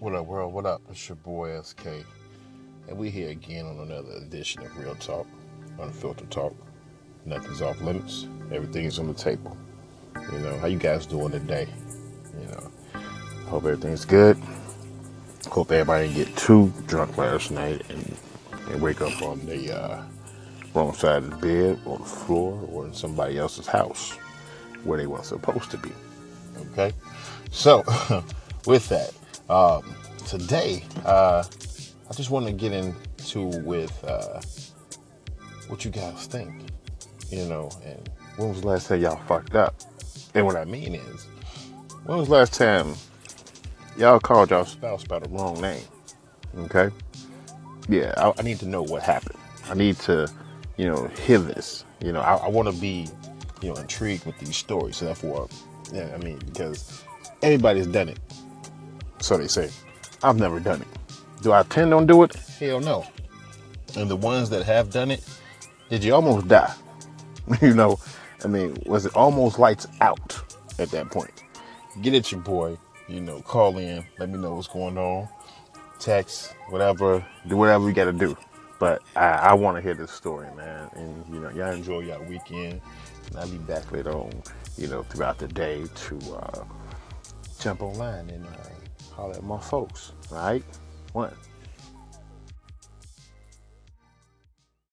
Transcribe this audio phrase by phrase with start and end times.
[0.00, 0.54] What up, world?
[0.54, 0.80] What up?
[0.88, 1.84] It's your boy SK,
[2.88, 5.26] and we here again on another edition of Real Talk,
[5.78, 6.56] Unfiltered Talk.
[7.26, 8.26] Nothing's off limits.
[8.50, 9.54] Everything's on the table.
[10.32, 11.68] You know, how you guys doing today?
[12.40, 12.70] You know,
[13.48, 14.38] hope everything's good.
[15.48, 18.16] Hope everybody didn't get too drunk last night and,
[18.70, 20.02] and wake up on the uh,
[20.72, 24.12] wrong side of the bed, on the floor, or in somebody else's house
[24.82, 25.92] where they weren't supposed to be.
[26.72, 26.90] Okay,
[27.50, 27.84] so
[28.66, 29.12] with that,
[29.50, 29.94] um,
[30.26, 31.44] today uh,
[32.10, 34.40] I just want to get into with uh,
[35.68, 36.52] what you guys think.
[37.30, 39.74] You know, and when was the last time y'all fucked up?
[40.34, 41.26] And what I mean is,
[42.04, 42.94] when was the last time
[43.96, 45.82] y'all called y'all spouse by the wrong name?
[46.58, 46.90] Okay,
[47.88, 49.38] yeah, I, I need to know what happened.
[49.68, 50.28] I need to,
[50.76, 51.84] you know, hear this.
[52.00, 53.06] You know, I, I want to be,
[53.62, 54.96] you know, intrigued with these stories.
[54.96, 55.48] So therefore,
[55.92, 57.04] yeah, I mean, because
[57.42, 58.18] everybody's done it.
[59.20, 59.70] So they say.
[60.22, 60.88] I've never done it.
[61.42, 62.34] Do I intend on do it?
[62.34, 63.06] Hell no.
[63.96, 65.24] And the ones that have done it,
[65.88, 66.74] did you almost die?
[67.62, 67.98] you know,
[68.44, 70.40] I mean, was it almost lights out
[70.78, 71.42] at that point?
[72.02, 75.28] Get at your boy, you know, call in, let me know what's going on,
[75.98, 78.36] text, whatever, do whatever you got to do.
[78.78, 80.88] But I, I want to hear this story, man.
[80.94, 82.80] And, you know, y'all enjoy your weekend.
[83.28, 84.42] And I'll be back later on,
[84.78, 86.64] you know, throughout the day to uh,
[87.60, 88.70] jump online and uh,
[89.10, 90.64] holler at my folks, right?
[91.12, 91.34] One.